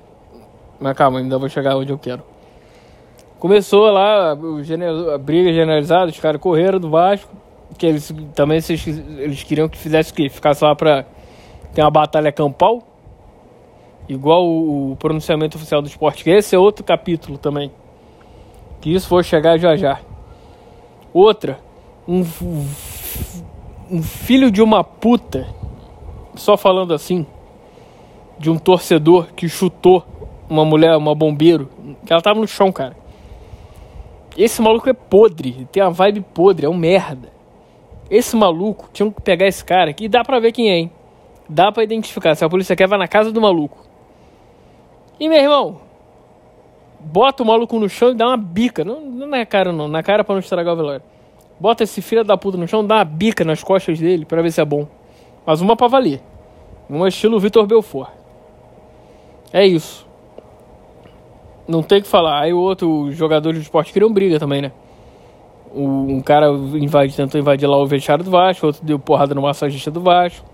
Mas 0.81 0.97
calma, 0.97 1.19
ainda 1.19 1.39
vou 1.39 1.47
chegar 1.47 1.77
onde 1.77 1.93
eu 1.93 1.97
quero. 1.97 2.23
Começou 3.39 3.89
lá 3.89 4.31
a 4.31 5.17
briga 5.17 5.53
generalizada, 5.53 6.11
os 6.11 6.19
caras 6.19 6.41
correram 6.41 6.77
do 6.77 6.89
Vasco, 6.89 7.33
que 7.77 7.85
eles 7.85 8.13
também 8.35 8.59
eles 9.17 9.43
queriam 9.43 9.69
que 9.69 9.77
fizesse 9.77 10.11
o 10.11 10.13
quê? 10.13 10.27
Ficasse 10.27 10.61
lá 10.61 10.75
pra 10.75 11.05
ter 11.73 11.81
uma 11.81 11.91
batalha 11.91 12.31
campal, 12.31 12.83
igual 14.07 14.45
o, 14.47 14.95
pronunciamento 14.97 15.57
oficial 15.57 15.81
do 15.81 15.87
esporte, 15.87 16.29
esse 16.29 16.55
é 16.55 16.59
outro 16.59 16.83
capítulo 16.83 17.37
também. 17.37 17.71
Que 18.79 18.93
isso 18.93 19.07
for 19.07 19.23
chegar 19.23 19.57
já 19.57 19.75
já. 19.75 19.99
Outra, 21.13 21.59
um, 22.07 22.21
um 23.89 24.03
filho 24.03 24.51
de 24.51 24.61
uma 24.61 24.83
puta, 24.83 25.47
só 26.35 26.57
falando 26.57 26.93
assim, 26.93 27.25
de 28.37 28.49
um 28.49 28.57
torcedor 28.57 29.27
que 29.35 29.47
chutou 29.47 30.03
uma 30.49 30.65
mulher, 30.65 30.95
uma 30.97 31.15
bombeiro, 31.15 31.69
que 32.05 32.11
ela 32.11 32.21
tava 32.21 32.39
no 32.39 32.47
chão, 32.47 32.71
cara. 32.71 32.95
Esse 34.37 34.61
maluco 34.61 34.89
é 34.89 34.93
podre, 34.93 35.67
tem 35.71 35.81
uma 35.81 35.91
vibe 35.91 36.21
podre, 36.33 36.65
é 36.65 36.69
um 36.69 36.75
merda. 36.75 37.31
Esse 38.09 38.35
maluco, 38.35 38.89
tinha 38.91 39.09
que 39.11 39.21
pegar 39.21 39.47
esse 39.47 39.63
cara 39.63 39.91
aqui 39.91 40.07
dá 40.07 40.23
pra 40.23 40.39
ver 40.39 40.51
quem 40.51 40.69
é, 40.69 40.77
hein? 40.77 40.91
Dá 41.53 41.71
pra 41.71 41.83
identificar. 41.83 42.33
Se 42.33 42.43
a 42.43 42.49
polícia 42.49 42.75
quer, 42.75 42.87
vai 42.87 42.97
na 42.97 43.07
casa 43.07 43.31
do 43.31 43.39
maluco. 43.39 43.77
E 45.19 45.29
meu 45.29 45.37
irmão, 45.37 45.81
bota 46.99 47.43
o 47.43 47.45
maluco 47.45 47.79
no 47.79 47.87
chão 47.87 48.09
e 48.09 48.15
dá 48.15 48.25
uma 48.27 48.37
bica. 48.37 48.83
Não, 48.83 48.99
não 48.99 49.27
na 49.27 49.45
cara, 49.45 49.71
não. 49.71 49.87
Na 49.87 50.01
cara 50.01 50.23
pra 50.23 50.33
não 50.33 50.39
estragar 50.39 50.73
o 50.73 50.77
velório. 50.77 51.03
Bota 51.59 51.83
esse 51.83 52.01
filho 52.01 52.23
da 52.23 52.35
puta 52.35 52.57
no 52.57 52.67
chão, 52.67 52.83
dá 52.83 52.95
uma 52.95 53.05
bica 53.05 53.45
nas 53.45 53.63
costas 53.63 53.99
dele 53.99 54.25
pra 54.25 54.41
ver 54.41 54.51
se 54.51 54.61
é 54.61 54.65
bom. 54.65 54.87
Mas 55.45 55.61
uma 55.61 55.75
pra 55.75 55.87
valer. 55.87 56.21
Um 56.89 57.05
estilo 57.05 57.39
Vitor 57.39 57.67
Belfort. 57.67 58.09
É 59.53 59.63
isso. 59.63 60.07
Não 61.67 61.83
tem 61.83 62.01
que 62.01 62.07
falar. 62.07 62.41
Aí 62.41 62.51
o 62.51 62.57
outro 62.57 63.11
jogador 63.11 63.53
de 63.53 63.59
esporte 63.59 63.93
criou 63.93 64.11
briga 64.11 64.39
também, 64.39 64.63
né? 64.63 64.71
Um 65.71 66.19
cara 66.21 66.49
invade, 66.49 67.15
tentou 67.15 67.39
invadir 67.39 67.67
lá 67.67 67.77
o 67.77 67.85
vestiário 67.85 68.23
do 68.23 68.31
Vasco, 68.31 68.65
outro 68.65 68.83
deu 68.83 68.97
porrada 68.97 69.35
no 69.35 69.43
massagista 69.43 69.91
do 69.91 70.01
Vasco. 70.01 70.52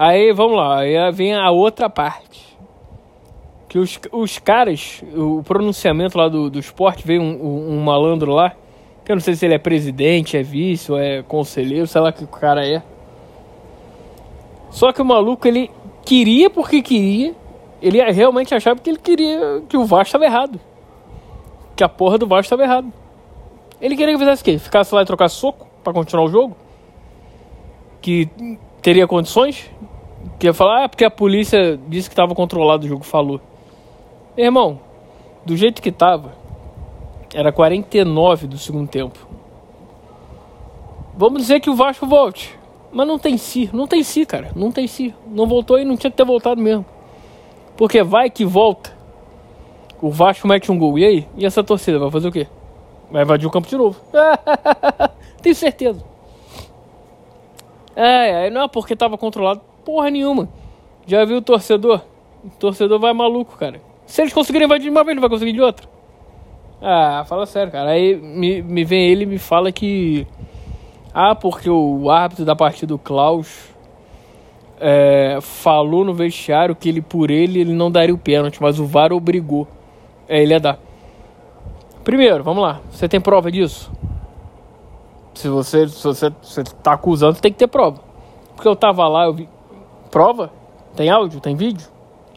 Aí 0.00 0.32
vamos 0.32 0.56
lá, 0.56 0.78
aí 0.78 1.10
vem 1.10 1.34
a 1.34 1.50
outra 1.50 1.90
parte. 1.90 2.56
Que 3.68 3.80
os, 3.80 3.98
os 4.12 4.38
caras, 4.38 5.02
o 5.12 5.42
pronunciamento 5.42 6.16
lá 6.16 6.28
do, 6.28 6.48
do 6.48 6.60
esporte, 6.60 7.04
veio 7.04 7.20
um, 7.20 7.32
um, 7.32 7.72
um 7.72 7.80
malandro 7.80 8.32
lá, 8.32 8.54
que 9.04 9.10
eu 9.10 9.16
não 9.16 9.20
sei 9.20 9.34
se 9.34 9.44
ele 9.44 9.54
é 9.54 9.58
presidente, 9.58 10.36
é 10.36 10.42
vice 10.44 10.92
ou 10.92 10.96
é 10.96 11.24
conselheiro, 11.24 11.84
sei 11.88 12.00
lá 12.00 12.12
que 12.12 12.22
o 12.22 12.28
cara 12.28 12.64
é. 12.64 12.80
Só 14.70 14.92
que 14.92 15.02
o 15.02 15.04
maluco 15.04 15.48
ele 15.48 15.68
queria 16.04 16.48
porque 16.48 16.80
queria 16.80 17.34
Ele 17.82 18.00
realmente 18.12 18.54
achava 18.54 18.78
que 18.78 18.88
ele 18.88 18.98
queria 18.98 19.64
que 19.68 19.76
o 19.76 19.84
Vasco 19.84 20.06
estava 20.06 20.26
errado. 20.26 20.60
Que 21.74 21.82
a 21.82 21.88
porra 21.88 22.18
do 22.18 22.26
Vasco 22.28 22.44
estava 22.44 22.62
errado. 22.62 22.92
Ele 23.80 23.96
queria 23.96 24.14
que 24.14 24.20
fizesse 24.20 24.42
o 24.42 24.44
quê? 24.44 24.58
Ficasse 24.58 24.94
lá 24.94 25.02
e 25.02 25.04
trocasse 25.04 25.34
soco 25.34 25.66
para 25.82 25.92
continuar 25.92 26.24
o 26.24 26.28
jogo? 26.28 26.56
Que 28.00 28.28
teria 28.80 29.08
condições? 29.08 29.68
Que 30.38 30.46
ia 30.46 30.54
falar, 30.54 30.84
ah, 30.84 30.88
porque 30.88 31.04
a 31.04 31.10
polícia 31.10 31.78
disse 31.88 32.08
que 32.08 32.12
estava 32.12 32.34
controlado 32.34 32.86
o 32.86 32.88
jogo, 32.88 33.04
falou. 33.04 33.40
Irmão, 34.36 34.78
do 35.44 35.56
jeito 35.56 35.82
que 35.82 35.90
tava, 35.90 36.32
era 37.34 37.50
49 37.50 38.46
do 38.46 38.56
segundo 38.56 38.88
tempo. 38.88 39.18
Vamos 41.16 41.42
dizer 41.42 41.58
que 41.58 41.68
o 41.68 41.74
Vasco 41.74 42.06
volte. 42.06 42.56
Mas 42.92 43.06
não 43.06 43.18
tem 43.18 43.36
si, 43.36 43.68
não 43.72 43.86
tem 43.86 44.02
si, 44.02 44.24
cara. 44.24 44.50
Não 44.54 44.70
tem 44.70 44.86
si. 44.86 45.12
Não 45.26 45.46
voltou 45.46 45.78
e 45.78 45.84
não 45.84 45.96
tinha 45.96 46.10
que 46.10 46.16
ter 46.16 46.24
voltado 46.24 46.60
mesmo. 46.60 46.86
Porque 47.76 48.02
vai 48.02 48.30
que 48.30 48.44
volta. 48.44 48.96
O 50.00 50.10
Vasco 50.10 50.46
mete 50.46 50.70
um 50.70 50.78
gol. 50.78 50.98
E 50.98 51.04
aí? 51.04 51.28
E 51.36 51.44
essa 51.44 51.64
torcida 51.64 51.98
vai 51.98 52.10
fazer 52.10 52.28
o 52.28 52.32
quê? 52.32 52.46
Vai 53.10 53.24
invadir 53.24 53.46
o 53.46 53.50
campo 53.50 53.66
de 53.66 53.76
novo. 53.76 54.00
Tenho 55.42 55.54
certeza. 55.54 56.04
É, 57.96 58.46
é, 58.46 58.50
não 58.50 58.62
é 58.62 58.68
porque 58.68 58.94
tava 58.94 59.18
controlado 59.18 59.60
porra 59.88 60.10
nenhuma. 60.10 60.50
Já 61.06 61.24
viu 61.24 61.38
o 61.38 61.40
torcedor? 61.42 62.02
O 62.44 62.50
torcedor 62.50 62.98
vai 63.00 63.14
maluco, 63.14 63.56
cara. 63.56 63.80
Se 64.04 64.20
eles 64.20 64.34
conseguirem 64.34 64.66
invadir 64.66 64.84
de 64.84 64.90
uma 64.90 65.02
vez, 65.02 65.12
ele 65.12 65.20
vai 65.22 65.30
conseguir 65.30 65.54
de 65.54 65.62
outra. 65.62 65.88
Ah, 66.82 67.24
fala 67.26 67.46
sério, 67.46 67.72
cara. 67.72 67.92
Aí 67.92 68.14
me, 68.14 68.60
me 68.60 68.84
vem 68.84 69.08
ele 69.08 69.22
e 69.22 69.26
me 69.26 69.38
fala 69.38 69.72
que. 69.72 70.26
Ah, 71.14 71.34
porque 71.34 71.70
o 71.70 72.10
árbitro 72.10 72.44
da 72.44 72.54
partida, 72.54 72.94
o 72.94 72.98
Klaus, 72.98 73.74
é, 74.78 75.38
falou 75.40 76.04
no 76.04 76.12
vestiário 76.12 76.76
que 76.76 76.90
ele, 76.90 77.00
por 77.00 77.30
ele, 77.30 77.58
ele 77.58 77.72
não 77.72 77.90
daria 77.90 78.14
o 78.14 78.18
pênalti, 78.18 78.60
mas 78.60 78.78
o 78.78 78.84
VAR 78.84 79.10
obrigou. 79.10 79.66
É, 80.28 80.42
ele 80.42 80.52
ia 80.52 80.60
dar. 80.60 80.78
Primeiro, 82.04 82.44
vamos 82.44 82.62
lá. 82.62 82.82
Você 82.90 83.08
tem 83.08 83.22
prova 83.22 83.50
disso? 83.50 83.90
Se 85.32 85.48
você, 85.48 85.88
se 85.88 86.04
você, 86.04 86.30
você 86.42 86.62
tá 86.62 86.92
acusando, 86.92 87.40
tem 87.40 87.50
que 87.50 87.58
ter 87.58 87.68
prova. 87.68 88.00
Porque 88.54 88.68
eu 88.68 88.76
tava 88.76 89.08
lá, 89.08 89.24
eu 89.24 89.32
vi. 89.32 89.48
Prova? 90.10 90.50
Tem 90.96 91.10
áudio? 91.10 91.40
Tem 91.40 91.54
vídeo? 91.54 91.86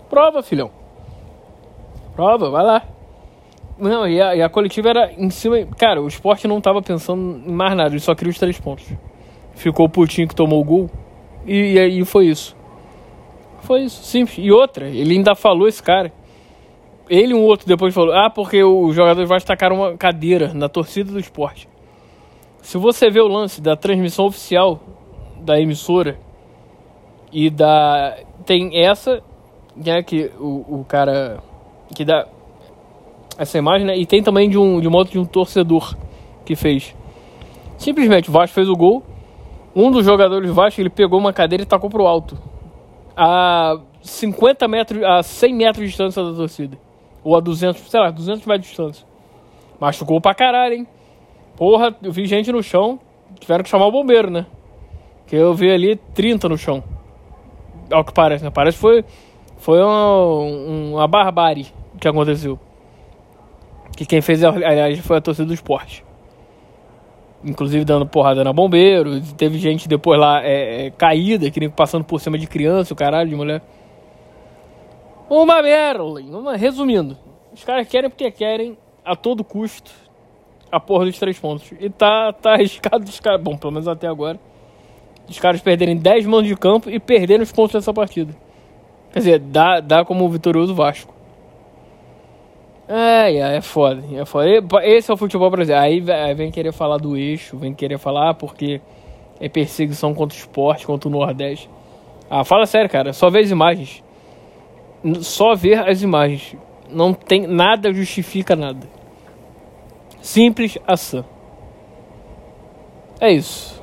Prova, 0.09 0.43
filhão. 0.43 0.71
Prova, 2.15 2.49
vai 2.49 2.63
lá. 2.63 2.83
Não, 3.77 4.07
e 4.07 4.21
a, 4.21 4.35
e 4.35 4.41
a, 4.41 4.49
coletiva 4.49 4.89
era 4.89 5.11
em 5.13 5.29
cima. 5.29 5.65
Cara, 5.77 6.01
o 6.01 6.07
esporte 6.07 6.47
não 6.47 6.61
tava 6.61 6.81
pensando 6.81 7.41
em 7.47 7.51
mais 7.51 7.75
nada, 7.75 7.89
ele 7.89 7.99
só 7.99 8.13
queria 8.13 8.31
os 8.31 8.37
três 8.37 8.59
pontos. 8.59 8.85
Ficou 9.55 9.85
o 9.85 9.89
putinho 9.89 10.27
que 10.27 10.35
tomou 10.35 10.61
o 10.61 10.63
gol. 10.63 10.89
E 11.45 11.79
aí 11.79 12.05
foi 12.05 12.27
isso. 12.27 12.55
Foi 13.61 13.81
isso, 13.81 14.03
simples. 14.03 14.37
E 14.37 14.51
outra, 14.51 14.87
ele 14.87 15.15
ainda 15.15 15.33
falou 15.33 15.67
esse 15.67 15.81
cara. 15.81 16.11
Ele 17.09 17.33
e 17.33 17.35
um 17.35 17.41
outro 17.41 17.67
depois 17.67 17.93
falou: 17.93 18.13
Ah, 18.13 18.29
porque 18.29 18.63
os 18.63 18.95
jogadores 18.95 19.27
vão 19.27 19.39
tacar 19.39 19.71
uma 19.71 19.97
cadeira 19.97 20.53
na 20.53 20.69
torcida 20.69 21.11
do 21.11 21.19
esporte. 21.19 21.67
Se 22.61 22.77
você 22.77 23.09
vê 23.09 23.19
o 23.19 23.27
lance 23.27 23.59
da 23.59 23.75
transmissão 23.75 24.25
oficial 24.25 24.79
da 25.39 25.59
emissora 25.59 26.19
e 27.31 27.49
da. 27.49 28.17
Tem 28.45 28.83
essa, 28.83 29.21
né, 29.75 30.01
que 30.03 30.31
o, 30.39 30.79
o 30.79 30.85
cara 30.87 31.39
que 31.95 32.03
dá 32.03 32.27
essa 33.37 33.57
imagem, 33.57 33.85
né? 33.87 33.97
E 33.97 34.05
tem 34.05 34.21
também 34.21 34.49
de 34.49 34.57
um 34.57 34.79
de 34.79 34.87
outro 34.87 35.13
de 35.13 35.19
um 35.19 35.25
torcedor 35.25 35.95
que 36.45 36.55
fez. 36.55 36.95
Simplesmente 37.77 38.29
o 38.29 38.31
Vasco 38.31 38.53
fez 38.53 38.69
o 38.69 38.75
gol. 38.75 39.03
Um 39.75 39.89
dos 39.89 40.05
jogadores 40.05 40.47
do 40.47 40.53
Vasco, 40.53 40.81
ele 40.81 40.89
pegou 40.89 41.17
uma 41.17 41.31
cadeira 41.31 41.63
e 41.63 41.65
tacou 41.65 41.89
pro 41.89 42.05
alto. 42.05 42.37
A 43.15 43.79
50 44.01 44.67
metros, 44.67 45.03
a 45.03 45.23
100 45.23 45.53
metros 45.53 45.83
de 45.85 45.89
distância 45.89 46.23
da 46.23 46.33
torcida. 46.33 46.77
Ou 47.23 47.35
a 47.35 47.39
200, 47.39 47.81
sei 47.89 47.99
lá, 47.99 48.11
200 48.11 48.45
metros 48.45 48.63
de 48.63 48.67
distância. 48.69 49.07
Machucou 49.79 50.19
pra 50.19 50.35
caralho, 50.35 50.75
hein? 50.75 50.87
Porra, 51.55 51.95
eu 52.03 52.11
vi 52.11 52.25
gente 52.25 52.51
no 52.51 52.61
chão. 52.61 52.99
Tiveram 53.39 53.63
que 53.63 53.69
chamar 53.69 53.87
o 53.87 53.91
bombeiro, 53.91 54.29
né? 54.29 54.45
Que 55.25 55.35
eu 55.35 55.53
vi 55.53 55.71
ali 55.71 55.95
30 56.13 56.49
no 56.49 56.57
chão. 56.57 56.83
Ao 57.91 58.03
que 58.03 58.13
parece, 58.13 58.43
né? 58.43 58.49
Parece 58.49 58.77
que 58.77 58.81
foi, 58.81 59.05
foi 59.57 59.81
uma, 59.81 60.39
uma 60.93 61.07
barbárie 61.07 61.67
que 61.99 62.07
aconteceu. 62.07 62.59
Que 63.95 64.05
quem 64.05 64.21
fez, 64.21 64.43
aliás, 64.43 64.99
foi 64.99 65.17
a 65.17 65.21
torcida 65.21 65.45
do 65.45 65.53
esporte. 65.53 66.03
Inclusive 67.43 67.83
dando 67.83 68.05
porrada 68.05 68.43
na 68.43 68.53
bombeiro. 68.53 69.21
Teve 69.35 69.57
gente 69.57 69.87
depois 69.87 70.19
lá 70.19 70.43
é, 70.43 70.87
é, 70.87 70.91
caída, 70.91 71.49
que 71.51 71.59
nem 71.59 71.69
passando 71.69 72.03
por 72.03 72.19
cima 72.19 72.37
de 72.37 72.47
criança, 72.47 72.93
o 72.93 72.95
caralho, 72.95 73.29
de 73.29 73.35
mulher. 73.35 73.61
Uma 75.29 75.61
Merlin. 75.61 76.33
Uma, 76.33 76.55
resumindo, 76.55 77.17
os 77.53 77.63
caras 77.63 77.87
querem 77.87 78.09
porque 78.09 78.31
querem, 78.31 78.77
a 79.03 79.15
todo 79.15 79.43
custo, 79.43 79.91
a 80.71 80.79
porra 80.79 81.05
dos 81.05 81.19
três 81.19 81.37
pontos. 81.37 81.71
E 81.79 81.89
tá, 81.89 82.31
tá 82.33 82.53
arriscado 82.53 83.03
dos 83.03 83.19
caras. 83.19 83.41
Bom, 83.41 83.57
pelo 83.57 83.73
menos 83.73 83.87
até 83.87 84.07
agora. 84.07 84.39
Os 85.31 85.39
caras 85.39 85.61
perderem 85.61 85.95
10 85.95 86.25
manos 86.25 86.47
de 86.47 86.55
campo 86.55 86.89
e 86.89 86.99
perderem 86.99 87.41
os 87.41 87.51
pontos 87.51 87.73
dessa 87.73 87.93
partida. 87.93 88.35
Quer 89.13 89.19
dizer, 89.19 89.39
dá, 89.39 89.79
dá 89.79 90.05
como 90.05 90.29
vitorioso 90.29 90.75
Vasco. 90.75 91.13
É, 92.87 93.37
é 93.55 93.61
foda, 93.61 94.03
é 94.13 94.25
foda. 94.25 94.45
Esse 94.83 95.09
é 95.09 95.13
o 95.13 95.17
futebol 95.17 95.49
brasileiro. 95.49 96.11
Aí 96.11 96.33
vem 96.33 96.51
querer 96.51 96.73
falar 96.73 96.97
do 96.97 97.15
eixo, 97.15 97.57
vem 97.57 97.73
querer 97.73 97.97
falar 97.97 98.33
porque 98.33 98.81
é 99.39 99.47
perseguição 99.47 100.13
contra 100.13 100.35
o 100.35 100.39
esporte, 100.39 100.85
contra 100.85 101.07
o 101.07 101.11
Nordeste. 101.11 101.69
Ah, 102.29 102.43
fala 102.43 102.65
sério, 102.65 102.89
cara. 102.89 103.13
Só 103.13 103.29
ver 103.29 103.39
as 103.39 103.51
imagens. 103.51 104.03
Só 105.21 105.55
ver 105.55 105.87
as 105.87 106.01
imagens. 106.01 106.57
Não 106.89 107.13
tem 107.13 107.47
nada 107.47 107.93
justifica 107.93 108.55
nada. 108.55 108.85
Simples 110.21 110.77
ação. 110.85 111.25
É 113.21 113.31
isso. 113.31 113.80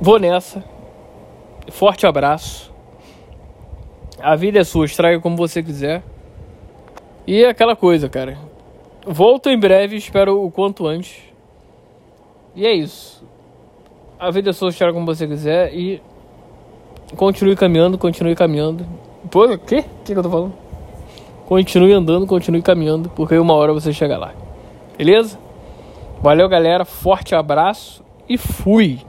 Vou 0.00 0.18
nessa. 0.18 0.62
Forte 1.70 2.06
abraço. 2.06 2.72
A 4.20 4.36
vida 4.36 4.58
é 4.58 4.64
sua, 4.64 4.84
estraga 4.84 5.20
como 5.20 5.36
você 5.36 5.62
quiser. 5.62 6.02
E 7.26 7.42
é 7.42 7.48
aquela 7.48 7.74
coisa, 7.74 8.08
cara. 8.08 8.38
Volto 9.06 9.48
em 9.48 9.58
breve, 9.58 9.96
espero 9.96 10.44
o 10.44 10.50
quanto 10.50 10.86
antes. 10.86 11.22
E 12.54 12.66
é 12.66 12.72
isso. 12.72 13.24
A 14.18 14.30
vida 14.30 14.50
é 14.50 14.52
sua, 14.52 14.68
estraga 14.68 14.92
como 14.92 15.06
você 15.06 15.26
quiser 15.26 15.74
e 15.74 16.00
continue 17.16 17.56
caminhando, 17.56 17.96
continue 17.98 18.34
caminhando. 18.34 18.86
Pô, 19.30 19.44
o 19.44 19.58
quê? 19.58 19.78
O 19.78 20.04
que, 20.04 20.12
que 20.12 20.18
eu 20.18 20.22
tô 20.22 20.30
falando? 20.30 20.54
Continue 21.46 21.92
andando, 21.92 22.26
continue 22.26 22.62
caminhando, 22.62 23.08
porque 23.10 23.36
uma 23.38 23.54
hora 23.54 23.72
você 23.72 23.92
chega 23.92 24.18
lá. 24.18 24.34
Beleza? 24.98 25.38
Valeu, 26.20 26.48
galera. 26.48 26.84
Forte 26.84 27.34
abraço 27.34 28.04
e 28.28 28.36
fui! 28.36 29.00